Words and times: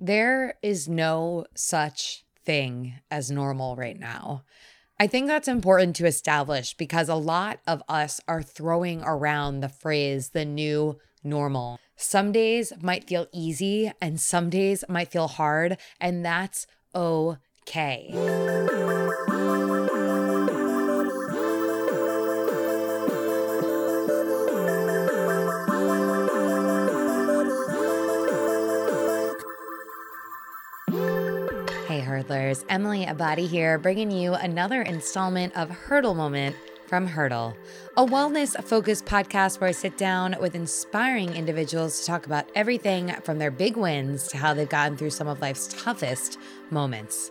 There 0.00 0.54
is 0.62 0.88
no 0.88 1.46
such 1.54 2.24
thing 2.44 2.94
as 3.10 3.30
normal 3.30 3.76
right 3.76 3.98
now. 3.98 4.44
I 4.98 5.06
think 5.06 5.26
that's 5.26 5.48
important 5.48 5.96
to 5.96 6.06
establish 6.06 6.74
because 6.74 7.08
a 7.08 7.14
lot 7.14 7.60
of 7.66 7.82
us 7.88 8.20
are 8.26 8.42
throwing 8.42 9.02
around 9.02 9.60
the 9.60 9.68
phrase 9.68 10.30
the 10.30 10.44
new 10.44 10.98
normal. 11.22 11.78
Some 11.96 12.32
days 12.32 12.72
might 12.80 13.04
feel 13.06 13.26
easy 13.32 13.92
and 14.00 14.20
some 14.20 14.48
days 14.48 14.84
might 14.88 15.10
feel 15.10 15.28
hard, 15.28 15.76
and 16.00 16.24
that's 16.24 16.66
okay. 16.94 18.12
Emily 32.28 33.06
Abbate 33.06 33.48
here, 33.48 33.78
bringing 33.78 34.10
you 34.10 34.34
another 34.34 34.82
installment 34.82 35.56
of 35.56 35.70
Hurdle 35.70 36.14
Moment 36.14 36.56
from 36.86 37.06
Hurdle, 37.06 37.56
a 37.96 38.04
wellness 38.04 38.62
focused 38.64 39.04
podcast 39.04 39.60
where 39.60 39.68
I 39.68 39.72
sit 39.72 39.96
down 39.96 40.36
with 40.40 40.54
inspiring 40.54 41.34
individuals 41.34 42.00
to 42.00 42.06
talk 42.06 42.26
about 42.26 42.48
everything 42.54 43.14
from 43.22 43.38
their 43.38 43.50
big 43.50 43.76
wins 43.76 44.28
to 44.28 44.38
how 44.38 44.54
they've 44.54 44.68
gotten 44.68 44.96
through 44.96 45.10
some 45.10 45.28
of 45.28 45.40
life's 45.40 45.68
toughest 45.68 46.38
moments. 46.70 47.30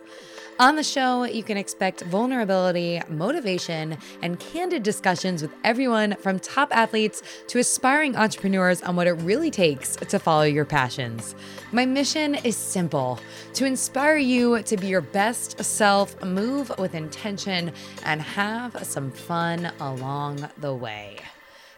On 0.58 0.74
the 0.74 0.82
show, 0.82 1.24
you 1.24 1.42
can 1.42 1.58
expect 1.58 2.00
vulnerability, 2.04 3.02
motivation, 3.10 3.98
and 4.22 4.40
candid 4.40 4.82
discussions 4.82 5.42
with 5.42 5.52
everyone 5.64 6.16
from 6.16 6.38
top 6.38 6.74
athletes 6.74 7.22
to 7.48 7.58
aspiring 7.58 8.16
entrepreneurs 8.16 8.80
on 8.80 8.96
what 8.96 9.06
it 9.06 9.12
really 9.12 9.50
takes 9.50 9.96
to 9.96 10.18
follow 10.18 10.44
your 10.44 10.64
passions. 10.64 11.34
My 11.72 11.84
mission 11.84 12.36
is 12.36 12.56
simple 12.56 13.20
to 13.52 13.66
inspire 13.66 14.16
you 14.16 14.62
to 14.62 14.78
be 14.78 14.86
your 14.86 15.02
best 15.02 15.62
self, 15.62 16.18
move 16.24 16.72
with 16.78 16.94
intention, 16.94 17.70
and 18.04 18.22
have 18.22 18.82
some 18.82 19.10
fun 19.10 19.70
along 19.78 20.48
the 20.56 20.74
way. 20.74 21.18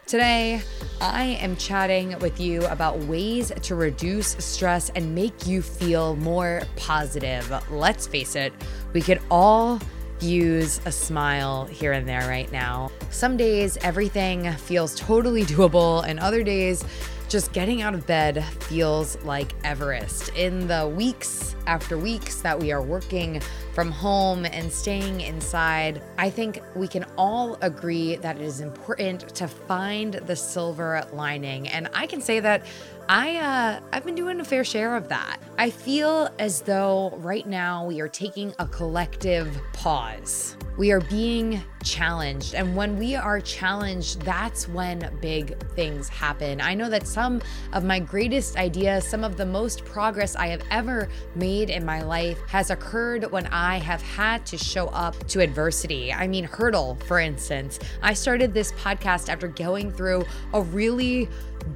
Today, 0.09 0.63
I 1.01 1.37
am 1.39 1.55
chatting 1.55 2.17
with 2.17 2.39
you 2.39 2.65
about 2.65 2.97
ways 3.01 3.51
to 3.61 3.75
reduce 3.75 4.29
stress 4.43 4.89
and 4.95 5.13
make 5.13 5.45
you 5.45 5.61
feel 5.61 6.15
more 6.15 6.63
positive. 6.77 7.53
Let's 7.69 8.07
face 8.07 8.35
it, 8.35 8.51
we 8.91 9.01
could 9.01 9.21
all 9.29 9.79
use 10.19 10.81
a 10.85 10.91
smile 10.91 11.65
here 11.65 11.91
and 11.91 12.09
there 12.09 12.27
right 12.27 12.51
now. 12.51 12.89
Some 13.11 13.37
days, 13.37 13.77
everything 13.83 14.51
feels 14.53 14.95
totally 14.95 15.43
doable, 15.43 16.03
and 16.03 16.19
other 16.19 16.41
days, 16.41 16.83
just 17.29 17.53
getting 17.53 17.83
out 17.83 17.93
of 17.93 18.07
bed 18.07 18.43
feels 18.61 19.15
like 19.23 19.53
Everest. 19.63 20.29
In 20.29 20.67
the 20.67 20.87
weeks 20.87 21.55
after 21.67 21.95
weeks 21.95 22.41
that 22.41 22.59
we 22.59 22.71
are 22.71 22.81
working 22.81 23.39
from 23.73 23.91
home 23.91 24.45
and 24.45 24.71
staying 24.71 25.21
inside, 25.21 26.01
I 26.17 26.31
think 26.31 26.63
we 26.75 26.87
can 26.87 27.05
all 27.17 27.55
agree 27.61 28.15
that 28.15 28.37
it 28.37 28.41
is 28.41 28.61
important 28.61 29.29
to 29.35 29.47
find 29.47 30.15
the 30.15 30.35
silver 30.35 31.05
lining. 31.13 31.67
And 31.67 31.87
I 31.93 32.07
can 32.07 32.19
say 32.19 32.39
that 32.39 32.65
I 33.11 33.37
uh, 33.37 33.79
I've 33.91 34.05
been 34.05 34.13
doing 34.13 34.39
a 34.39 34.45
fair 34.45 34.63
share 34.63 34.95
of 34.95 35.09
that. 35.09 35.39
I 35.57 35.71
feel 35.71 36.29
as 36.37 36.61
though 36.61 37.11
right 37.17 37.47
now 37.47 37.83
we 37.87 38.01
are 38.01 38.07
taking 38.07 38.53
a 38.59 38.67
collective 38.67 39.59
pause. 39.73 40.55
We 40.77 40.91
are 40.91 41.01
being 41.01 41.63
challenged, 41.83 42.53
and 42.53 42.75
when 42.75 42.99
we 42.99 43.15
are 43.15 43.41
challenged, 43.41 44.21
that's 44.21 44.67
when 44.69 45.11
big 45.21 45.57
things 45.69 46.07
happen. 46.07 46.61
I 46.61 46.75
know 46.75 46.87
that 46.87 47.07
some 47.07 47.41
of 47.73 47.83
my 47.83 47.99
greatest 47.99 48.57
ideas, 48.57 49.05
some 49.07 49.23
of 49.23 49.37
the 49.37 49.45
most 49.45 49.85
progress 49.85 50.35
I 50.35 50.47
have 50.47 50.61
ever 50.69 51.09
made 51.33 51.71
in 51.71 51.83
my 51.83 52.03
life, 52.03 52.39
has 52.47 52.69
occurred 52.69 53.29
when 53.31 53.47
I 53.47 53.79
have 53.79 54.03
had 54.03 54.45
to 54.45 54.57
show 54.57 54.85
up 54.89 55.15
to 55.29 55.41
adversity. 55.41 56.13
I 56.13 56.27
mean, 56.27 56.43
hurdle, 56.43 56.95
for 57.07 57.19
instance. 57.19 57.79
I 58.03 58.13
started 58.13 58.53
this 58.53 58.71
podcast 58.73 59.29
after 59.29 59.47
going 59.47 59.91
through 59.91 60.25
a 60.53 60.61
really 60.61 61.27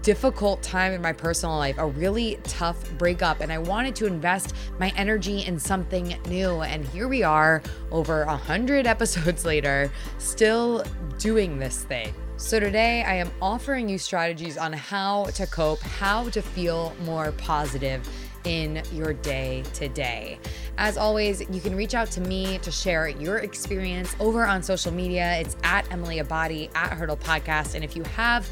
difficult 0.02 0.62
time 0.62 0.94
in 0.94 1.02
my 1.02 1.14
personal 1.14 1.58
life, 1.58 1.78
a 1.78 1.88
really 1.88 2.40
tough 2.44 2.92
breakup, 2.98 3.42
and 3.42 3.52
I 3.52 3.58
wanted 3.58 3.96
to 3.98 4.06
invest 4.06 4.56
my 4.80 4.92
energy 4.96 5.46
in 5.46 5.60
something 5.60 6.16
new. 6.28 6.62
And 6.62 6.86
here 6.86 7.08
we 7.08 7.24
are, 7.24 7.62
over 7.92 8.24
a 8.24 8.38
hundred 8.38 8.88
episodes 8.94 9.46
later, 9.46 9.92
still 10.18 10.84
doing 11.18 11.60
this 11.60 11.84
thing. 11.84 12.14
So, 12.38 12.60
today 12.60 13.04
I 13.04 13.14
am 13.16 13.32
offering 13.42 13.88
you 13.88 13.98
strategies 13.98 14.58
on 14.58 14.74
how 14.74 15.26
to 15.36 15.48
cope, 15.48 15.82
how 15.82 16.30
to 16.30 16.42
feel 16.42 16.94
more 17.06 17.32
positive 17.34 18.08
in 18.46 18.82
your 18.92 19.14
day 19.14 19.64
to 19.76 19.88
day. 19.88 20.40
As 20.78 20.98
always, 20.98 21.42
you 21.50 21.62
can 21.62 21.76
reach 21.76 21.94
out 21.94 22.10
to 22.12 22.22
me 22.22 22.58
to 22.60 22.72
share 22.72 23.08
your 23.08 23.38
experience 23.38 24.16
over 24.20 24.46
on 24.46 24.62
social 24.64 24.92
media. 24.92 25.38
It's 25.40 25.56
at 25.64 25.90
Emily 25.92 26.20
Abbate 26.20 26.70
at 26.76 26.94
Hurdle 26.94 27.18
Podcast. 27.18 27.76
And 27.76 27.84
if 27.84 27.96
you 27.96 28.04
have 28.04 28.50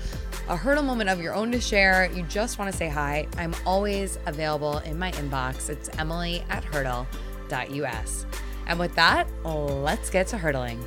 a 0.48 0.56
hurdle 0.58 0.84
moment 0.84 1.10
of 1.10 1.22
your 1.22 1.34
own 1.34 1.52
to 1.52 1.62
share, 1.62 2.10
you 2.14 2.24
just 2.24 2.60
want 2.60 2.72
to 2.72 2.78
say 2.78 2.90
hi, 2.90 3.28
I'm 3.38 3.56
always 3.66 4.18
available 4.26 4.80
in 4.80 4.98
my 4.98 5.12
inbox. 5.14 5.70
It's 5.70 5.90
emily 5.98 6.44
at 6.50 6.64
hurdle.us. 6.64 8.26
And 8.68 8.80
with 8.80 8.96
that, 8.96 9.28
let's 9.44 10.10
get 10.10 10.28
to 10.28 10.38
hurdling. 10.38 10.84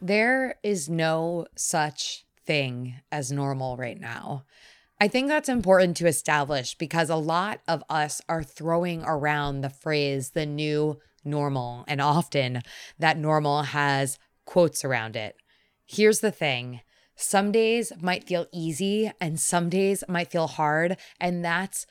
There 0.00 0.56
is 0.62 0.88
no 0.88 1.46
such 1.56 2.26
thing 2.44 2.96
as 3.10 3.32
normal 3.32 3.76
right 3.76 3.98
now. 3.98 4.44
I 5.00 5.08
think 5.08 5.28
that's 5.28 5.48
important 5.48 5.96
to 5.98 6.06
establish 6.06 6.74
because 6.74 7.10
a 7.10 7.16
lot 7.16 7.60
of 7.68 7.82
us 7.90 8.22
are 8.28 8.42
throwing 8.42 9.02
around 9.04 9.60
the 9.60 9.68
phrase 9.68 10.30
the 10.30 10.46
new 10.46 10.98
normal, 11.26 11.84
and 11.88 12.00
often 12.00 12.62
that 12.98 13.18
normal 13.18 13.62
has 13.62 14.18
quotes 14.44 14.84
around 14.84 15.16
it. 15.16 15.36
Here's 15.84 16.20
the 16.20 16.30
thing 16.30 16.80
some 17.16 17.50
days 17.50 17.92
might 18.00 18.24
feel 18.24 18.46
easy, 18.52 19.10
and 19.20 19.40
some 19.40 19.68
days 19.68 20.04
might 20.08 20.30
feel 20.30 20.46
hard, 20.46 20.96
and 21.18 21.44
that's 21.44 21.86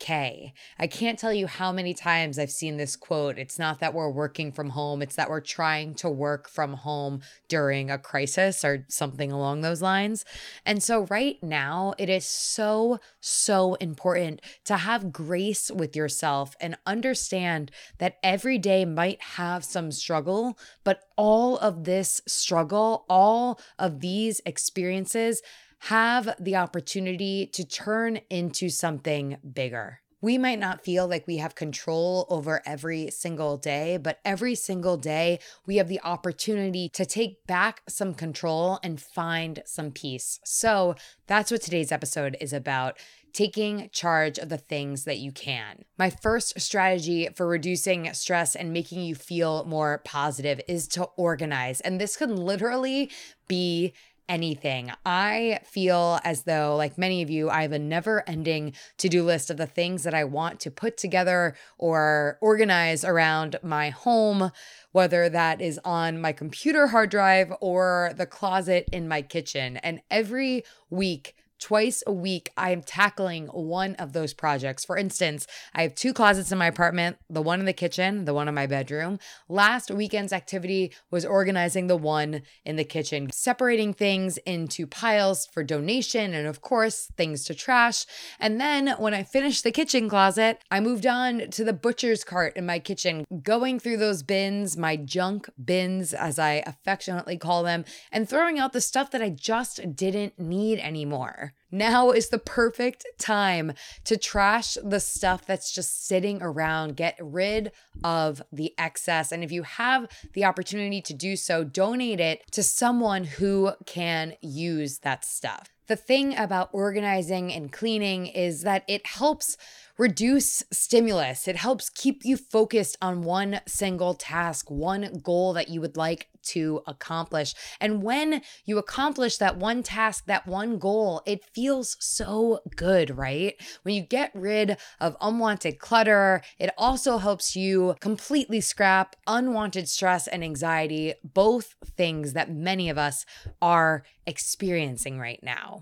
okay. 0.00 0.54
I 0.78 0.86
can't 0.86 1.18
tell 1.18 1.32
you 1.32 1.46
how 1.46 1.72
many 1.72 1.92
times 1.92 2.38
I've 2.38 2.50
seen 2.50 2.78
this 2.78 2.96
quote. 2.96 3.36
It's 3.38 3.58
not 3.58 3.80
that 3.80 3.92
we're 3.92 4.10
working 4.10 4.50
from 4.50 4.70
home, 4.70 5.02
it's 5.02 5.16
that 5.16 5.28
we're 5.28 5.40
trying 5.40 5.94
to 5.96 6.08
work 6.08 6.48
from 6.48 6.72
home 6.72 7.20
during 7.48 7.90
a 7.90 7.98
crisis 7.98 8.64
or 8.64 8.86
something 8.88 9.30
along 9.30 9.60
those 9.60 9.82
lines. 9.82 10.24
And 10.64 10.82
so, 10.82 11.06
right 11.10 11.42
now, 11.42 11.94
it 11.98 12.08
is 12.08 12.24
so, 12.24 12.98
so 13.20 13.74
important 13.74 14.40
to 14.64 14.78
have 14.78 15.12
grace 15.12 15.70
with 15.70 15.94
yourself 15.94 16.54
and 16.60 16.78
understand 16.86 17.70
that 17.98 18.16
every 18.22 18.56
day 18.56 18.86
might 18.86 19.20
have 19.20 19.64
some 19.64 19.92
struggle, 19.92 20.58
but 20.82 21.02
all 21.16 21.58
of 21.58 21.84
this 21.84 22.22
struggle, 22.26 23.04
all 23.10 23.60
of 23.78 24.00
these 24.00 24.40
experiences, 24.46 25.42
have 25.80 26.34
the 26.38 26.56
opportunity 26.56 27.46
to 27.46 27.64
turn 27.64 28.20
into 28.28 28.68
something 28.68 29.38
bigger. 29.52 30.00
We 30.22 30.36
might 30.36 30.58
not 30.58 30.84
feel 30.84 31.08
like 31.08 31.26
we 31.26 31.38
have 31.38 31.54
control 31.54 32.26
over 32.28 32.60
every 32.66 33.10
single 33.10 33.56
day, 33.56 33.96
but 33.96 34.20
every 34.22 34.54
single 34.54 34.98
day 34.98 35.38
we 35.64 35.76
have 35.76 35.88
the 35.88 36.00
opportunity 36.02 36.90
to 36.90 37.06
take 37.06 37.46
back 37.46 37.80
some 37.88 38.12
control 38.12 38.78
and 38.82 39.00
find 39.00 39.62
some 39.64 39.90
peace. 39.90 40.38
So 40.44 40.96
that's 41.26 41.50
what 41.50 41.62
today's 41.62 41.90
episode 41.92 42.36
is 42.38 42.52
about 42.52 42.98
taking 43.32 43.88
charge 43.92 44.36
of 44.38 44.50
the 44.50 44.58
things 44.58 45.04
that 45.04 45.18
you 45.18 45.32
can. 45.32 45.84
My 45.96 46.10
first 46.10 46.60
strategy 46.60 47.28
for 47.34 47.46
reducing 47.46 48.12
stress 48.12 48.54
and 48.54 48.74
making 48.74 49.02
you 49.02 49.14
feel 49.14 49.64
more 49.64 50.02
positive 50.04 50.60
is 50.68 50.86
to 50.88 51.04
organize. 51.16 51.80
And 51.80 51.98
this 51.98 52.16
can 52.16 52.36
literally 52.36 53.10
be 53.48 53.94
anything. 54.30 54.92
I 55.04 55.58
feel 55.64 56.20
as 56.22 56.44
though, 56.44 56.76
like 56.76 56.96
many 56.96 57.20
of 57.20 57.28
you, 57.28 57.50
I 57.50 57.62
have 57.62 57.72
a 57.72 57.78
never 57.80 58.26
ending 58.28 58.74
to 58.98 59.08
do 59.08 59.24
list 59.24 59.50
of 59.50 59.56
the 59.56 59.66
things 59.66 60.04
that 60.04 60.14
I 60.14 60.22
want 60.22 60.60
to 60.60 60.70
put 60.70 60.96
together 60.96 61.56
or 61.76 62.38
organize 62.40 63.04
around 63.04 63.56
my 63.64 63.90
home, 63.90 64.52
whether 64.92 65.28
that 65.28 65.60
is 65.60 65.80
on 65.84 66.20
my 66.20 66.32
computer 66.32 66.86
hard 66.86 67.10
drive 67.10 67.52
or 67.60 68.12
the 68.16 68.24
closet 68.24 68.88
in 68.92 69.08
my 69.08 69.20
kitchen. 69.20 69.78
And 69.78 70.00
every 70.12 70.62
week, 70.88 71.34
twice 71.60 72.02
a 72.06 72.12
week, 72.12 72.50
I 72.56 72.70
am 72.70 72.82
tackling 72.82 73.46
one 73.48 73.94
of 73.96 74.12
those 74.12 74.34
projects. 74.34 74.84
For 74.84 74.96
instance, 74.96 75.46
I 75.74 75.82
have 75.82 75.94
two 75.94 76.12
closets 76.12 76.50
in 76.50 76.58
my 76.58 76.66
apartment 76.66 77.18
the 77.28 77.42
one 77.42 77.60
in 77.60 77.66
the 77.66 77.72
kitchen, 77.72 78.24
the 78.24 78.34
one 78.34 78.48
in 78.48 78.54
my 78.54 78.66
bedroom. 78.66 79.18
Last 79.48 79.90
weekend's 79.90 80.32
activity 80.32 80.92
was 81.10 81.24
organizing 81.24 81.86
the 81.86 81.96
one 81.96 82.42
in 82.64 82.76
the 82.76 82.84
kitchen, 82.84 83.30
separating 83.32 83.92
things 83.92 84.38
into 84.38 84.86
piles 84.86 85.46
for 85.46 85.62
donation 85.62 86.34
and, 86.34 86.46
of 86.46 86.60
course, 86.60 87.10
things 87.16 87.44
to 87.44 87.54
trash. 87.54 88.06
And 88.38 88.60
then 88.60 88.88
when 88.98 89.14
I 89.14 89.22
finished 89.22 89.62
the 89.62 89.70
kitchen 89.70 90.08
closet, 90.08 90.60
I 90.70 90.80
moved 90.80 91.06
on 91.06 91.50
to 91.50 91.64
the 91.64 91.72
butcher's 91.72 92.24
cart 92.24 92.56
in 92.56 92.66
my 92.66 92.78
kitchen, 92.78 93.26
going 93.42 93.78
through 93.78 93.98
those 93.98 94.22
bins, 94.22 94.76
my 94.76 94.96
junk 94.96 95.48
bins, 95.62 96.12
as 96.12 96.38
I 96.38 96.62
affectionately 96.66 97.36
call 97.36 97.62
them, 97.62 97.84
and 98.10 98.28
throwing 98.28 98.58
out 98.58 98.72
the 98.72 98.80
stuff 98.80 99.10
that 99.10 99.22
I 99.22 99.30
just 99.30 99.94
didn't 99.94 100.38
need 100.38 100.78
anymore. 100.78 101.49
Now 101.70 102.10
is 102.10 102.28
the 102.28 102.38
perfect 102.38 103.06
time 103.18 103.72
to 104.04 104.16
trash 104.16 104.76
the 104.82 105.00
stuff 105.00 105.46
that's 105.46 105.72
just 105.72 106.06
sitting 106.06 106.42
around. 106.42 106.96
Get 106.96 107.16
rid 107.20 107.72
of 108.02 108.42
the 108.52 108.74
excess. 108.78 109.32
And 109.32 109.44
if 109.44 109.52
you 109.52 109.62
have 109.62 110.08
the 110.34 110.44
opportunity 110.44 111.00
to 111.02 111.14
do 111.14 111.36
so, 111.36 111.64
donate 111.64 112.20
it 112.20 112.50
to 112.52 112.62
someone 112.62 113.24
who 113.24 113.72
can 113.86 114.34
use 114.40 114.98
that 114.98 115.24
stuff. 115.24 115.70
The 115.90 115.96
thing 115.96 116.38
about 116.38 116.68
organizing 116.72 117.52
and 117.52 117.72
cleaning 117.72 118.28
is 118.28 118.62
that 118.62 118.84
it 118.86 119.04
helps 119.08 119.56
reduce 119.98 120.62
stimulus. 120.70 121.48
It 121.48 121.56
helps 121.56 121.90
keep 121.90 122.24
you 122.24 122.36
focused 122.36 122.96
on 123.02 123.24
one 123.24 123.60
single 123.66 124.14
task, 124.14 124.70
one 124.70 125.20
goal 125.20 125.52
that 125.54 125.68
you 125.68 125.80
would 125.80 125.96
like 125.96 126.28
to 126.42 126.80
accomplish. 126.86 127.54
And 127.80 128.02
when 128.02 128.40
you 128.64 128.78
accomplish 128.78 129.36
that 129.38 129.56
one 129.56 129.82
task, 129.82 130.26
that 130.26 130.46
one 130.46 130.78
goal, 130.78 131.22
it 131.26 131.44
feels 131.52 131.96
so 131.98 132.60
good, 132.76 133.16
right? 133.18 133.54
When 133.82 133.94
you 133.94 134.02
get 134.02 134.30
rid 134.32 134.78
of 135.00 135.16
unwanted 135.20 135.80
clutter, 135.80 136.40
it 136.58 136.70
also 136.78 137.18
helps 137.18 137.56
you 137.56 137.96
completely 138.00 138.60
scrap 138.60 139.16
unwanted 139.26 139.88
stress 139.88 140.28
and 140.28 140.42
anxiety, 140.44 141.14
both 141.22 141.74
things 141.96 142.32
that 142.32 142.50
many 142.50 142.88
of 142.88 142.96
us 142.96 143.26
are 143.60 144.04
experiencing 144.24 145.18
right 145.18 145.40
now. 145.42 145.79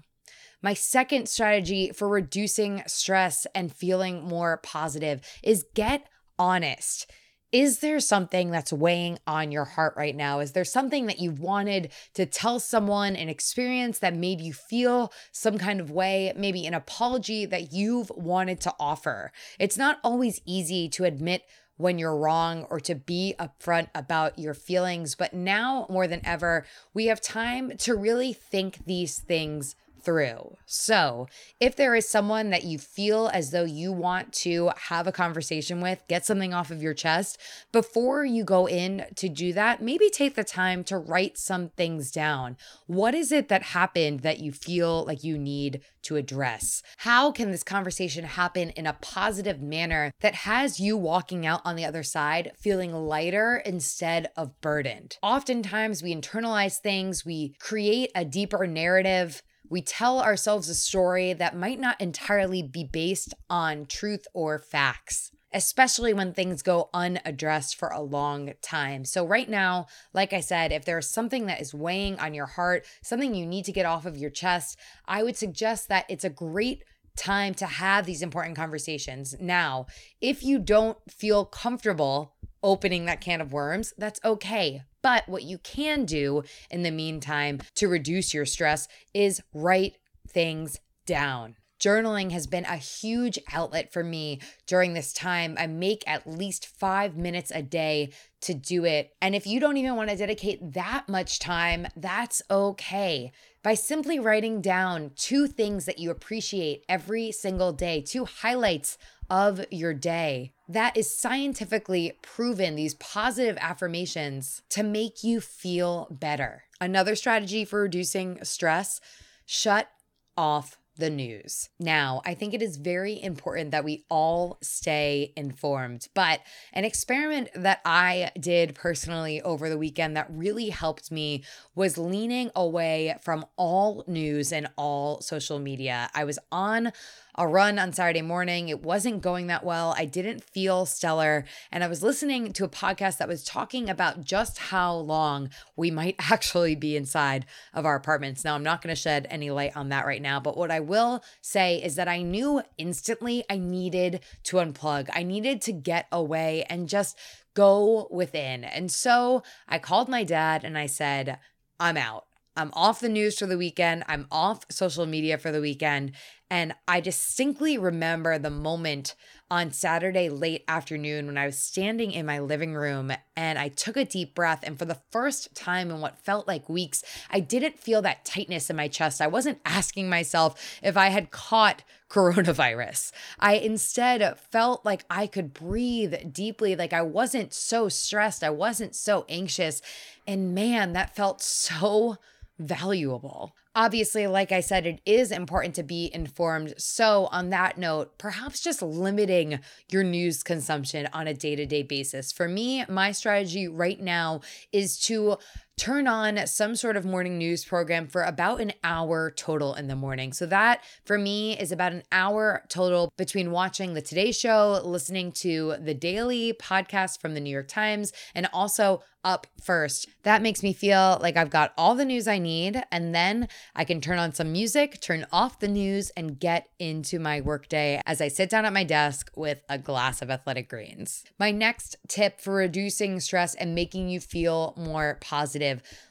My 0.60 0.74
second 0.74 1.28
strategy 1.28 1.92
for 1.94 2.08
reducing 2.08 2.82
stress 2.86 3.46
and 3.54 3.72
feeling 3.72 4.24
more 4.24 4.56
positive 4.58 5.20
is 5.42 5.64
get 5.74 6.08
honest. 6.36 7.08
Is 7.52 7.78
there 7.78 8.00
something 8.00 8.50
that's 8.50 8.72
weighing 8.72 9.18
on 9.26 9.52
your 9.52 9.64
heart 9.64 9.94
right 9.96 10.14
now? 10.14 10.40
Is 10.40 10.52
there 10.52 10.64
something 10.64 11.06
that 11.06 11.20
you've 11.20 11.38
wanted 11.38 11.92
to 12.14 12.26
tell 12.26 12.60
someone, 12.60 13.16
an 13.16 13.28
experience 13.28 14.00
that 14.00 14.14
made 14.14 14.40
you 14.40 14.52
feel 14.52 15.12
some 15.32 15.56
kind 15.56 15.80
of 15.80 15.90
way, 15.90 16.32
maybe 16.36 16.66
an 16.66 16.74
apology 16.74 17.46
that 17.46 17.72
you've 17.72 18.10
wanted 18.10 18.60
to 18.62 18.74
offer? 18.78 19.32
It's 19.58 19.78
not 19.78 19.98
always 20.04 20.42
easy 20.44 20.88
to 20.90 21.04
admit 21.04 21.42
when 21.78 21.98
you're 21.98 22.16
wrong 22.16 22.66
or 22.68 22.80
to 22.80 22.96
be 22.96 23.34
upfront 23.38 23.88
about 23.94 24.38
your 24.38 24.52
feelings, 24.52 25.14
but 25.14 25.32
now 25.32 25.86
more 25.88 26.08
than 26.08 26.20
ever, 26.24 26.66
we 26.92 27.06
have 27.06 27.20
time 27.20 27.76
to 27.78 27.94
really 27.94 28.32
think 28.32 28.84
these 28.84 29.20
things 29.20 29.76
through. 30.08 30.56
So, 30.64 31.26
if 31.60 31.76
there 31.76 31.94
is 31.94 32.08
someone 32.08 32.48
that 32.48 32.64
you 32.64 32.78
feel 32.78 33.28
as 33.34 33.50
though 33.50 33.66
you 33.66 33.92
want 33.92 34.32
to 34.44 34.70
have 34.88 35.06
a 35.06 35.12
conversation 35.12 35.82
with, 35.82 36.02
get 36.08 36.24
something 36.24 36.54
off 36.54 36.70
of 36.70 36.82
your 36.82 36.94
chest, 36.94 37.36
before 37.72 38.24
you 38.24 38.42
go 38.42 38.66
in 38.66 39.04
to 39.16 39.28
do 39.28 39.52
that, 39.52 39.82
maybe 39.82 40.08
take 40.08 40.34
the 40.34 40.44
time 40.44 40.82
to 40.84 40.96
write 40.96 41.36
some 41.36 41.68
things 41.76 42.10
down. 42.10 42.56
What 42.86 43.14
is 43.14 43.30
it 43.30 43.48
that 43.48 43.62
happened 43.62 44.20
that 44.20 44.40
you 44.40 44.50
feel 44.50 45.04
like 45.04 45.22
you 45.22 45.36
need 45.36 45.82
to 46.04 46.16
address? 46.16 46.82
How 46.96 47.30
can 47.30 47.50
this 47.50 47.62
conversation 47.62 48.24
happen 48.24 48.70
in 48.70 48.86
a 48.86 48.96
positive 49.02 49.60
manner 49.60 50.10
that 50.20 50.36
has 50.36 50.80
you 50.80 50.96
walking 50.96 51.44
out 51.44 51.60
on 51.66 51.76
the 51.76 51.84
other 51.84 52.02
side 52.02 52.52
feeling 52.58 52.94
lighter 52.94 53.62
instead 53.66 54.30
of 54.38 54.58
burdened? 54.62 55.18
Oftentimes, 55.22 56.02
we 56.02 56.14
internalize 56.14 56.78
things, 56.78 57.26
we 57.26 57.54
create 57.60 58.10
a 58.14 58.24
deeper 58.24 58.66
narrative 58.66 59.42
we 59.68 59.82
tell 59.82 60.20
ourselves 60.20 60.68
a 60.68 60.74
story 60.74 61.32
that 61.32 61.56
might 61.56 61.80
not 61.80 62.00
entirely 62.00 62.62
be 62.62 62.84
based 62.84 63.34
on 63.50 63.86
truth 63.86 64.26
or 64.34 64.58
facts 64.58 65.32
especially 65.52 66.12
when 66.12 66.32
things 66.32 66.62
go 66.62 66.90
unaddressed 66.92 67.76
for 67.76 67.88
a 67.88 68.00
long 68.00 68.52
time. 68.60 69.04
So, 69.04 69.26
right 69.26 69.48
now, 69.48 69.86
like 70.12 70.32
I 70.32 70.40
said, 70.40 70.72
if 70.72 70.84
there's 70.84 71.08
something 71.08 71.46
that 71.46 71.60
is 71.60 71.74
weighing 71.74 72.18
on 72.18 72.34
your 72.34 72.46
heart, 72.46 72.84
something 73.02 73.34
you 73.34 73.46
need 73.46 73.64
to 73.64 73.72
get 73.72 73.86
off 73.86 74.06
of 74.06 74.16
your 74.16 74.30
chest, 74.30 74.78
I 75.06 75.22
would 75.22 75.36
suggest 75.36 75.88
that 75.88 76.06
it's 76.08 76.24
a 76.24 76.30
great 76.30 76.84
time 77.16 77.54
to 77.54 77.66
have 77.66 78.06
these 78.06 78.22
important 78.22 78.56
conversations. 78.56 79.34
Now, 79.40 79.86
if 80.20 80.42
you 80.42 80.58
don't 80.58 80.98
feel 81.10 81.44
comfortable 81.44 82.34
opening 82.62 83.04
that 83.06 83.20
can 83.20 83.40
of 83.40 83.52
worms, 83.52 83.94
that's 83.98 84.20
okay. 84.24 84.82
But 85.02 85.28
what 85.28 85.44
you 85.44 85.58
can 85.58 86.04
do 86.04 86.42
in 86.70 86.82
the 86.82 86.90
meantime 86.90 87.60
to 87.76 87.88
reduce 87.88 88.34
your 88.34 88.46
stress 88.46 88.88
is 89.14 89.42
write 89.52 89.96
things 90.28 90.78
down. 91.06 91.56
Journaling 91.80 92.32
has 92.32 92.48
been 92.48 92.64
a 92.64 92.76
huge 92.76 93.38
outlet 93.52 93.92
for 93.92 94.02
me 94.02 94.40
during 94.66 94.94
this 94.94 95.12
time. 95.12 95.54
I 95.58 95.68
make 95.68 96.02
at 96.08 96.26
least 96.26 96.66
five 96.66 97.16
minutes 97.16 97.52
a 97.54 97.62
day 97.62 98.10
to 98.40 98.52
do 98.52 98.84
it. 98.84 99.14
And 99.22 99.34
if 99.34 99.46
you 99.46 99.60
don't 99.60 99.76
even 99.76 99.94
want 99.94 100.10
to 100.10 100.16
dedicate 100.16 100.72
that 100.72 101.08
much 101.08 101.38
time, 101.38 101.86
that's 101.96 102.42
okay. 102.50 103.30
By 103.62 103.74
simply 103.74 104.18
writing 104.18 104.60
down 104.60 105.12
two 105.14 105.46
things 105.46 105.84
that 105.84 106.00
you 106.00 106.10
appreciate 106.10 106.84
every 106.88 107.30
single 107.30 107.72
day, 107.72 108.00
two 108.00 108.24
highlights 108.24 108.98
of 109.30 109.64
your 109.70 109.94
day. 109.94 110.52
That 110.68 110.96
is 110.96 111.08
scientifically 111.08 112.18
proven, 112.20 112.76
these 112.76 112.94
positive 112.94 113.56
affirmations 113.58 114.62
to 114.68 114.82
make 114.82 115.24
you 115.24 115.40
feel 115.40 116.06
better. 116.10 116.64
Another 116.78 117.16
strategy 117.16 117.64
for 117.64 117.80
reducing 117.80 118.44
stress 118.44 119.00
shut 119.46 119.90
off 120.36 120.78
the 120.98 121.08
news. 121.08 121.70
Now, 121.78 122.20
I 122.26 122.34
think 122.34 122.52
it 122.52 122.60
is 122.60 122.76
very 122.76 123.22
important 123.22 123.70
that 123.70 123.84
we 123.84 124.04
all 124.10 124.58
stay 124.60 125.32
informed, 125.36 126.08
but 126.12 126.40
an 126.72 126.84
experiment 126.84 127.50
that 127.54 127.80
I 127.84 128.32
did 128.38 128.74
personally 128.74 129.40
over 129.40 129.68
the 129.68 129.78
weekend 129.78 130.16
that 130.16 130.26
really 130.28 130.70
helped 130.70 131.10
me 131.12 131.44
was 131.74 131.96
leaning 131.96 132.50
away 132.56 133.16
from 133.22 133.46
all 133.56 134.04
news 134.08 134.52
and 134.52 134.68
all 134.76 135.20
social 135.20 135.58
media. 135.58 136.10
I 136.14 136.24
was 136.24 136.38
on 136.50 136.92
a 137.38 137.46
run 137.46 137.78
on 137.78 137.92
Saturday 137.92 138.20
morning. 138.20 138.68
It 138.68 138.82
wasn't 138.82 139.22
going 139.22 139.46
that 139.46 139.64
well. 139.64 139.94
I 139.96 140.04
didn't 140.04 140.42
feel 140.42 140.84
stellar. 140.84 141.44
And 141.70 141.84
I 141.84 141.88
was 141.88 142.02
listening 142.02 142.52
to 142.52 142.64
a 142.64 142.68
podcast 142.68 143.18
that 143.18 143.28
was 143.28 143.44
talking 143.44 143.88
about 143.88 144.24
just 144.24 144.58
how 144.58 144.94
long 144.94 145.50
we 145.76 145.92
might 145.92 146.16
actually 146.30 146.74
be 146.74 146.96
inside 146.96 147.46
of 147.72 147.86
our 147.86 147.94
apartments. 147.94 148.44
Now, 148.44 148.56
I'm 148.56 148.64
not 148.64 148.82
going 148.82 148.94
to 148.94 149.00
shed 149.00 149.28
any 149.30 149.50
light 149.50 149.76
on 149.76 149.90
that 149.90 150.04
right 150.04 150.20
now, 150.20 150.40
but 150.40 150.56
what 150.56 150.72
I 150.72 150.80
will 150.88 151.22
say 151.40 151.76
is 151.82 151.94
that 151.96 152.08
I 152.08 152.22
knew 152.22 152.62
instantly 152.76 153.44
I 153.50 153.58
needed 153.58 154.20
to 154.44 154.56
unplug. 154.56 155.08
I 155.12 155.22
needed 155.22 155.62
to 155.62 155.72
get 155.72 156.06
away 156.10 156.64
and 156.68 156.88
just 156.88 157.16
go 157.54 158.08
within. 158.10 158.64
And 158.64 158.90
so 158.90 159.42
I 159.68 159.78
called 159.78 160.08
my 160.08 160.24
dad 160.24 160.64
and 160.64 160.78
I 160.78 160.86
said, 160.86 161.38
I'm 161.78 161.96
out. 161.96 162.24
I'm 162.56 162.72
off 162.72 162.98
the 162.98 163.08
news 163.08 163.38
for 163.38 163.46
the 163.46 163.56
weekend. 163.56 164.02
I'm 164.08 164.26
off 164.32 164.64
social 164.68 165.06
media 165.06 165.38
for 165.38 165.52
the 165.52 165.60
weekend. 165.60 166.12
And 166.50 166.74
I 166.88 166.98
distinctly 166.98 167.78
remember 167.78 168.36
the 168.36 168.50
moment 168.50 169.14
on 169.50 169.72
Saturday 169.72 170.28
late 170.28 170.62
afternoon 170.68 171.26
when 171.26 171.38
I 171.38 171.46
was 171.46 171.58
standing 171.58 172.12
in 172.12 172.26
my 172.26 172.38
living 172.38 172.74
room 172.74 173.12
and 173.34 173.58
I 173.58 173.68
took 173.68 173.96
a 173.96 174.04
deep 174.04 174.34
breath. 174.34 174.60
And 174.62 174.78
for 174.78 174.84
the 174.84 175.00
first 175.10 175.54
time 175.54 175.90
in 175.90 176.00
what 176.00 176.18
felt 176.18 176.46
like 176.46 176.68
weeks, 176.68 177.02
I 177.30 177.40
didn't 177.40 177.78
feel 177.78 178.02
that 178.02 178.24
tightness 178.24 178.68
in 178.68 178.76
my 178.76 178.88
chest. 178.88 179.20
I 179.20 179.26
wasn't 179.26 179.60
asking 179.64 180.10
myself 180.10 180.78
if 180.82 180.96
I 180.96 181.08
had 181.08 181.30
caught 181.30 181.82
coronavirus. 182.10 183.12
I 183.38 183.54
instead 183.54 184.38
felt 184.38 184.84
like 184.84 185.04
I 185.10 185.26
could 185.26 185.52
breathe 185.52 186.14
deeply, 186.32 186.74
like 186.74 186.94
I 186.94 187.02
wasn't 187.02 187.52
so 187.52 187.88
stressed, 187.90 188.42
I 188.42 188.50
wasn't 188.50 188.94
so 188.94 189.26
anxious. 189.28 189.82
And 190.26 190.54
man, 190.54 190.94
that 190.94 191.14
felt 191.14 191.42
so 191.42 192.16
valuable. 192.58 193.54
Obviously, 193.78 194.26
like 194.26 194.50
I 194.50 194.58
said, 194.58 194.86
it 194.86 195.00
is 195.06 195.30
important 195.30 195.76
to 195.76 195.84
be 195.84 196.10
informed. 196.12 196.74
So, 196.78 197.28
on 197.30 197.50
that 197.50 197.78
note, 197.78 198.18
perhaps 198.18 198.60
just 198.60 198.82
limiting 198.82 199.60
your 199.88 200.02
news 200.02 200.42
consumption 200.42 201.08
on 201.12 201.28
a 201.28 201.32
day 201.32 201.54
to 201.54 201.64
day 201.64 201.84
basis. 201.84 202.32
For 202.32 202.48
me, 202.48 202.84
my 202.88 203.12
strategy 203.12 203.68
right 203.68 204.00
now 204.00 204.40
is 204.72 204.98
to 205.04 205.38
turn 205.78 206.08
on 206.08 206.44
some 206.46 206.74
sort 206.74 206.96
of 206.96 207.04
morning 207.04 207.38
news 207.38 207.64
program 207.64 208.08
for 208.08 208.22
about 208.22 208.60
an 208.60 208.72
hour 208.82 209.30
total 209.30 209.74
in 209.74 209.86
the 209.86 209.94
morning. 209.94 210.32
So 210.32 210.44
that 210.46 210.82
for 211.04 211.16
me 211.16 211.56
is 211.56 211.70
about 211.70 211.92
an 211.92 212.02
hour 212.10 212.64
total 212.68 213.12
between 213.16 213.52
watching 213.52 213.94
the 213.94 214.02
Today 214.02 214.32
Show, 214.32 214.80
listening 214.84 215.30
to 215.32 215.76
the 215.80 215.94
daily 215.94 216.52
podcast 216.52 217.20
from 217.20 217.34
the 217.34 217.40
New 217.40 217.50
York 217.50 217.68
Times, 217.68 218.12
and 218.34 218.48
also 218.52 219.02
up 219.24 219.46
first. 219.60 220.08
That 220.22 220.42
makes 220.42 220.62
me 220.62 220.72
feel 220.72 221.18
like 221.20 221.36
I've 221.36 221.50
got 221.50 221.74
all 221.76 221.94
the 221.94 222.04
news 222.04 222.26
I 222.26 222.38
need, 222.38 222.82
and 222.90 223.14
then 223.14 223.48
I 223.74 223.84
can 223.84 224.00
turn 224.00 224.18
on 224.18 224.32
some 224.32 224.52
music, 224.52 225.00
turn 225.00 225.26
off 225.30 225.58
the 225.58 225.68
news, 225.68 226.10
and 226.16 226.38
get 226.38 226.68
into 226.78 227.18
my 227.18 227.40
workday 227.40 228.00
as 228.06 228.20
I 228.20 228.28
sit 228.28 228.48
down 228.48 228.64
at 228.64 228.72
my 228.72 228.84
desk 228.84 229.30
with 229.36 229.60
a 229.68 229.76
glass 229.76 230.22
of 230.22 230.30
athletic 230.30 230.70
greens. 230.70 231.24
My 231.38 231.50
next 231.50 231.96
tip 232.08 232.40
for 232.40 232.54
reducing 232.54 233.20
stress 233.20 233.54
and 233.54 233.74
making 233.74 234.08
you 234.08 234.20
feel 234.20 234.72
more 234.78 235.18
positive 235.20 235.67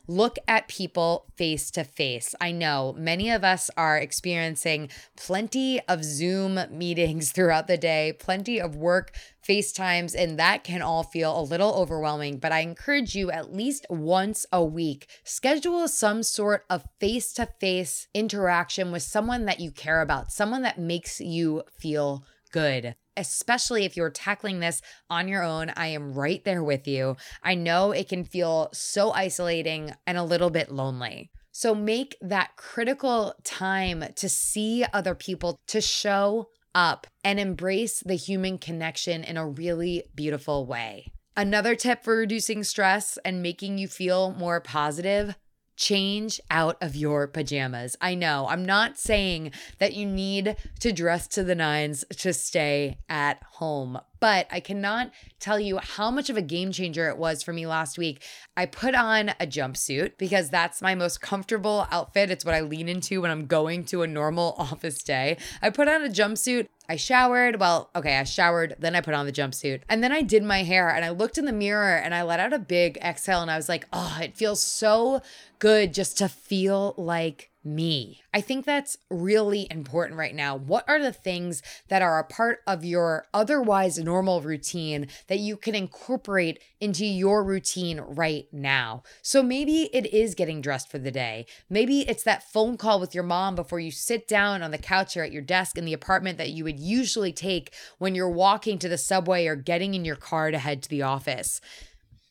look 0.07 0.37
at 0.47 0.67
people 0.67 1.25
face 1.35 1.69
to 1.71 1.83
face. 1.83 2.33
I 2.39 2.51
know 2.51 2.95
many 2.97 3.29
of 3.29 3.43
us 3.43 3.69
are 3.75 3.97
experiencing 3.97 4.89
plenty 5.15 5.81
of 5.87 6.03
Zoom 6.03 6.59
meetings 6.71 7.31
throughout 7.33 7.67
the 7.67 7.77
day, 7.77 8.13
plenty 8.17 8.59
of 8.59 8.75
work 8.75 9.15
FaceTimes, 9.47 10.13
and 10.13 10.37
that 10.39 10.63
can 10.63 10.81
all 10.81 11.03
feel 11.03 11.39
a 11.39 11.41
little 11.41 11.73
overwhelming. 11.73 12.37
But 12.37 12.51
I 12.51 12.59
encourage 12.59 13.15
you 13.15 13.31
at 13.31 13.53
least 13.53 13.85
once 13.89 14.45
a 14.51 14.63
week, 14.63 15.07
schedule 15.23 15.87
some 15.87 16.23
sort 16.23 16.65
of 16.69 16.85
face 16.99 17.33
to 17.33 17.47
face 17.59 18.07
interaction 18.13 18.91
with 18.91 19.03
someone 19.03 19.45
that 19.45 19.59
you 19.59 19.71
care 19.71 20.01
about, 20.01 20.31
someone 20.31 20.63
that 20.63 20.79
makes 20.79 21.19
you 21.21 21.63
feel 21.79 22.25
good 22.51 22.95
especially 23.17 23.83
if 23.83 23.97
you're 23.97 24.09
tackling 24.09 24.59
this 24.59 24.81
on 25.09 25.27
your 25.27 25.43
own. 25.43 25.71
I 25.75 25.87
am 25.87 26.13
right 26.13 26.43
there 26.45 26.63
with 26.63 26.87
you. 26.87 27.17
I 27.43 27.55
know 27.55 27.91
it 27.91 28.07
can 28.07 28.23
feel 28.23 28.69
so 28.71 29.11
isolating 29.11 29.93
and 30.05 30.17
a 30.17 30.23
little 30.23 30.49
bit 30.49 30.71
lonely. 30.71 31.31
So 31.51 31.73
make 31.73 32.15
that 32.21 32.55
critical 32.55 33.33
time 33.43 34.05
to 34.15 34.29
see 34.29 34.85
other 34.93 35.15
people, 35.15 35.59
to 35.67 35.81
show 35.81 36.49
up 36.75 37.07
and 37.23 37.39
embrace 37.39 38.01
the 38.01 38.15
human 38.15 38.59
connection 38.59 39.23
in 39.23 39.37
a 39.37 39.47
really 39.47 40.03
beautiful 40.13 40.67
way. 40.67 41.11
Another 41.35 41.75
tip 41.75 42.03
for 42.03 42.15
reducing 42.15 42.63
stress 42.63 43.17
and 43.25 43.41
making 43.41 43.79
you 43.79 43.87
feel 43.87 44.31
more 44.31 44.61
positive 44.61 45.35
change 45.77 46.41
out 46.51 46.75
of 46.81 46.95
your 46.95 47.27
pajamas. 47.27 47.95
I 48.01 48.15
know 48.15 48.47
I'm 48.49 48.65
not 48.65 48.97
saying 48.97 49.51
that 49.77 49.93
you 49.93 50.05
need 50.05 50.57
to 50.81 50.91
dress 50.91 51.27
to 51.29 51.43
the 51.43 51.55
nines 51.55 52.03
to 52.17 52.33
stay 52.33 52.97
at 53.07 53.41
home, 53.43 53.99
but 54.19 54.47
I 54.51 54.59
cannot 54.59 55.11
tell 55.39 55.59
you 55.59 55.77
how 55.77 56.11
much 56.11 56.29
of 56.29 56.37
a 56.37 56.41
game 56.41 56.71
changer 56.71 57.09
it 57.09 57.17
was 57.17 57.43
for 57.43 57.53
me 57.53 57.67
last 57.67 57.97
week. 57.97 58.23
I 58.55 58.65
put 58.65 58.95
on 58.95 59.29
a 59.39 59.45
jumpsuit 59.45 60.17
because 60.17 60.49
that's 60.49 60.81
my 60.81 60.95
most 60.95 61.21
comfortable 61.21 61.87
outfit. 61.91 62.31
It's 62.31 62.45
what 62.45 62.55
I 62.55 62.61
lean 62.61 62.89
into 62.89 63.21
when 63.21 63.31
I'm 63.31 63.45
going 63.45 63.85
to 63.85 64.01
a 64.01 64.07
normal 64.07 64.55
office 64.57 65.03
day. 65.03 65.37
I 65.61 65.69
put 65.69 65.87
on 65.87 66.03
a 66.03 66.09
jumpsuit. 66.09 66.67
I 66.89 66.95
showered. 66.95 67.59
Well, 67.59 67.89
okay, 67.95 68.17
I 68.17 68.23
showered, 68.23 68.75
then 68.79 68.95
I 68.95 69.01
put 69.01 69.13
on 69.13 69.25
the 69.25 69.31
jumpsuit. 69.31 69.81
And 69.89 70.01
then 70.01 70.11
I 70.11 70.21
did 70.21 70.43
my 70.43 70.63
hair 70.63 70.89
and 70.89 71.03
I 71.03 71.09
looked 71.09 71.37
in 71.37 71.45
the 71.45 71.51
mirror 71.51 71.97
and 71.97 72.15
I 72.15 72.23
let 72.23 72.39
out 72.39 72.53
a 72.53 72.59
big 72.59 72.97
exhale 72.97 73.41
and 73.41 73.51
I 73.51 73.57
was 73.57 73.67
like, 73.67 73.87
oh, 73.91 74.17
it 74.21 74.37
feels 74.37 74.61
so 74.61 75.21
good 75.59 75.93
just 75.93 76.17
to 76.19 76.29
feel 76.29 76.93
like 76.97 77.51
me. 77.67 78.21
I 78.33 78.41
think 78.41 78.65
that's 78.65 78.97
really 79.09 79.67
important 79.69 80.17
right 80.17 80.33
now. 80.33 80.55
What 80.55 80.85
are 80.87 81.01
the 81.01 81.11
things 81.11 81.61
that 81.89 82.01
are 82.01 82.19
a 82.19 82.23
part 82.23 82.59
of 82.65 82.85
your 82.85 83.25
otherwise 83.33 83.97
normal 83.97 84.41
routine 84.41 85.07
that 85.27 85.39
you 85.39 85.57
can 85.57 85.75
incorporate 85.75 86.59
into 86.79 87.05
your 87.05 87.43
routine 87.43 87.99
right 87.99 88.47
now? 88.51 89.03
So 89.21 89.43
maybe 89.43 89.89
it 89.93 90.05
is 90.13 90.35
getting 90.35 90.61
dressed 90.61 90.89
for 90.89 90.99
the 90.99 91.11
day. 91.11 91.45
Maybe 91.69 92.01
it's 92.01 92.23
that 92.23 92.49
phone 92.51 92.77
call 92.77 92.99
with 92.99 93.13
your 93.13 93.23
mom 93.23 93.55
before 93.55 93.79
you 93.79 93.91
sit 93.91 94.27
down 94.27 94.63
on 94.63 94.71
the 94.71 94.77
couch 94.77 95.17
or 95.17 95.23
at 95.23 95.31
your 95.31 95.41
desk 95.41 95.77
in 95.77 95.85
the 95.85 95.93
apartment 95.93 96.37
that 96.37 96.51
you 96.51 96.63
would 96.63 96.79
usually 96.79 97.33
take 97.33 97.73
when 97.97 98.15
you're 98.15 98.29
walking 98.29 98.79
to 98.79 98.89
the 98.89 98.97
subway 98.97 99.45
or 99.45 99.55
getting 99.55 99.93
in 99.93 100.05
your 100.05 100.15
car 100.15 100.51
to 100.51 100.59
head 100.59 100.81
to 100.83 100.89
the 100.89 101.01
office. 101.01 101.59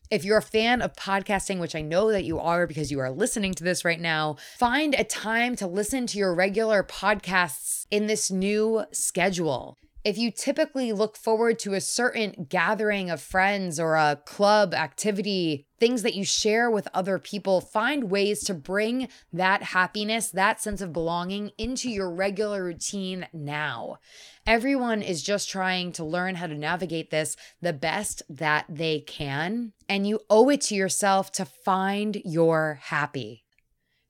If 0.08 0.24
you're 0.24 0.38
a 0.38 0.42
fan 0.42 0.82
of 0.82 0.94
podcasting, 0.94 1.58
which 1.58 1.74
I 1.74 1.82
know 1.82 2.12
that 2.12 2.24
you 2.24 2.38
are 2.38 2.68
because 2.68 2.92
you 2.92 3.00
are 3.00 3.10
listening 3.10 3.54
to 3.54 3.64
this 3.64 3.84
right 3.84 4.00
now, 4.00 4.36
find 4.56 4.94
a 4.94 5.02
time 5.02 5.56
to 5.56 5.66
listen 5.66 6.06
to 6.06 6.18
your 6.18 6.32
regular 6.32 6.84
podcasts 6.84 7.86
in 7.90 8.06
this 8.06 8.30
new 8.30 8.84
schedule. 8.92 9.76
If 10.06 10.16
you 10.16 10.30
typically 10.30 10.92
look 10.92 11.16
forward 11.16 11.58
to 11.58 11.74
a 11.74 11.80
certain 11.80 12.46
gathering 12.48 13.10
of 13.10 13.20
friends 13.20 13.80
or 13.80 13.96
a 13.96 14.22
club 14.24 14.72
activity, 14.72 15.66
things 15.80 16.02
that 16.02 16.14
you 16.14 16.24
share 16.24 16.70
with 16.70 16.86
other 16.94 17.18
people, 17.18 17.60
find 17.60 18.08
ways 18.08 18.44
to 18.44 18.54
bring 18.54 19.08
that 19.32 19.64
happiness, 19.64 20.30
that 20.30 20.62
sense 20.62 20.80
of 20.80 20.92
belonging 20.92 21.50
into 21.58 21.90
your 21.90 22.08
regular 22.08 22.62
routine 22.62 23.26
now. 23.32 23.96
Everyone 24.46 25.02
is 25.02 25.24
just 25.24 25.50
trying 25.50 25.90
to 25.94 26.04
learn 26.04 26.36
how 26.36 26.46
to 26.46 26.54
navigate 26.54 27.10
this 27.10 27.36
the 27.60 27.72
best 27.72 28.22
that 28.28 28.64
they 28.68 29.00
can. 29.00 29.72
And 29.88 30.06
you 30.06 30.20
owe 30.30 30.48
it 30.50 30.60
to 30.60 30.76
yourself 30.76 31.32
to 31.32 31.44
find 31.44 32.22
your 32.24 32.78
happy. 32.80 33.42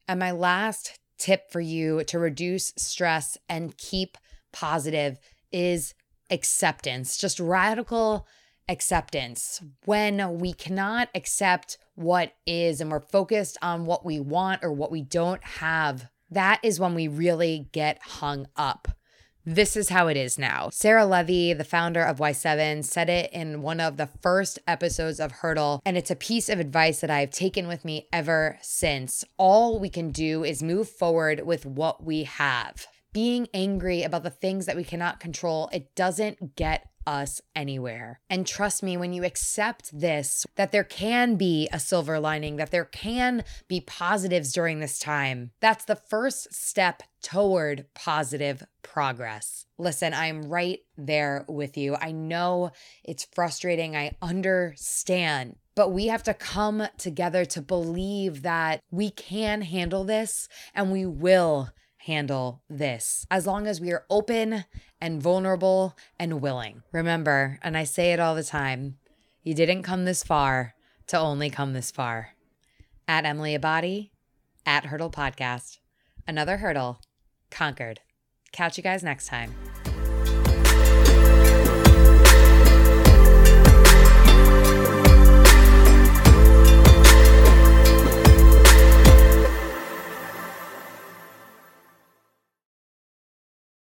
And 0.06 0.20
my 0.20 0.32
last 0.32 0.98
tip 1.16 1.50
for 1.50 1.62
you 1.62 2.04
to 2.04 2.18
reduce 2.18 2.74
stress 2.76 3.38
and 3.48 3.78
keep 3.78 4.18
positive 4.52 5.18
is 5.56 5.94
acceptance, 6.30 7.16
just 7.16 7.40
radical 7.40 8.26
acceptance. 8.68 9.62
When 9.86 10.38
we 10.38 10.52
cannot 10.52 11.08
accept 11.14 11.78
what 11.94 12.34
is 12.46 12.82
and 12.82 12.90
we're 12.90 13.00
focused 13.00 13.56
on 13.62 13.86
what 13.86 14.04
we 14.04 14.20
want 14.20 14.62
or 14.62 14.70
what 14.70 14.90
we 14.92 15.00
don't 15.00 15.42
have, 15.42 16.10
that 16.30 16.60
is 16.62 16.78
when 16.78 16.94
we 16.94 17.08
really 17.08 17.68
get 17.72 17.98
hung 18.02 18.48
up. 18.54 18.88
This 19.46 19.76
is 19.76 19.88
how 19.88 20.08
it 20.08 20.16
is 20.16 20.38
now. 20.38 20.68
Sarah 20.70 21.06
Levey, 21.06 21.52
the 21.52 21.64
founder 21.64 22.02
of 22.02 22.18
Y7, 22.18 22.84
said 22.84 23.08
it 23.08 23.32
in 23.32 23.62
one 23.62 23.80
of 23.80 23.96
the 23.96 24.08
first 24.20 24.58
episodes 24.66 25.20
of 25.20 25.30
Hurdle, 25.30 25.80
and 25.86 25.96
it's 25.96 26.10
a 26.10 26.16
piece 26.16 26.48
of 26.50 26.58
advice 26.58 27.00
that 27.00 27.10
I've 27.10 27.30
taken 27.30 27.68
with 27.68 27.84
me 27.84 28.08
ever 28.12 28.58
since. 28.60 29.24
All 29.38 29.78
we 29.78 29.88
can 29.88 30.10
do 30.10 30.44
is 30.44 30.62
move 30.62 30.90
forward 30.90 31.46
with 31.46 31.64
what 31.64 32.02
we 32.04 32.24
have. 32.24 32.88
Being 33.16 33.48
angry 33.54 34.02
about 34.02 34.24
the 34.24 34.28
things 34.30 34.66
that 34.66 34.76
we 34.76 34.84
cannot 34.84 35.20
control, 35.20 35.70
it 35.72 35.94
doesn't 35.94 36.54
get 36.54 36.90
us 37.06 37.40
anywhere. 37.54 38.20
And 38.28 38.46
trust 38.46 38.82
me, 38.82 38.98
when 38.98 39.14
you 39.14 39.24
accept 39.24 39.98
this, 39.98 40.44
that 40.56 40.70
there 40.70 40.84
can 40.84 41.36
be 41.36 41.66
a 41.72 41.80
silver 41.80 42.20
lining, 42.20 42.56
that 42.56 42.72
there 42.72 42.84
can 42.84 43.42
be 43.68 43.80
positives 43.80 44.52
during 44.52 44.80
this 44.80 44.98
time, 44.98 45.52
that's 45.60 45.86
the 45.86 45.96
first 45.96 46.52
step 46.52 47.02
toward 47.22 47.86
positive 47.94 48.62
progress. 48.82 49.64
Listen, 49.78 50.12
I'm 50.12 50.50
right 50.50 50.80
there 50.98 51.46
with 51.48 51.78
you. 51.78 51.96
I 51.98 52.12
know 52.12 52.70
it's 53.02 53.26
frustrating. 53.32 53.96
I 53.96 54.14
understand. 54.20 55.56
But 55.74 55.88
we 55.88 56.08
have 56.08 56.22
to 56.24 56.34
come 56.34 56.86
together 56.98 57.46
to 57.46 57.62
believe 57.62 58.42
that 58.42 58.80
we 58.90 59.08
can 59.08 59.62
handle 59.62 60.04
this 60.04 60.50
and 60.74 60.92
we 60.92 61.06
will 61.06 61.70
handle 62.06 62.62
this 62.70 63.26
as 63.30 63.46
long 63.46 63.66
as 63.66 63.80
we 63.80 63.92
are 63.92 64.04
open 64.08 64.64
and 65.00 65.22
vulnerable 65.22 65.96
and 66.18 66.40
willing. 66.40 66.82
Remember, 66.92 67.58
and 67.62 67.76
I 67.76 67.84
say 67.84 68.12
it 68.12 68.20
all 68.20 68.34
the 68.34 68.44
time, 68.44 68.96
you 69.42 69.54
didn't 69.54 69.82
come 69.82 70.04
this 70.04 70.22
far 70.22 70.74
to 71.08 71.18
only 71.18 71.50
come 71.50 71.72
this 71.72 71.90
far. 71.90 72.30
At 73.08 73.24
Emily 73.24 73.56
Abbate, 73.56 74.10
at 74.64 74.86
Hurdle 74.86 75.10
Podcast. 75.10 75.78
Another 76.26 76.56
hurdle 76.56 77.00
conquered. 77.50 78.00
Catch 78.52 78.76
you 78.76 78.82
guys 78.82 79.02
next 79.02 79.26
time. 79.26 79.54